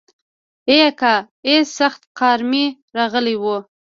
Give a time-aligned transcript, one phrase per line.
[0.69, 1.15] ای اکا
[1.47, 2.65] ای سخت قار مې
[2.97, 3.45] راغلی و.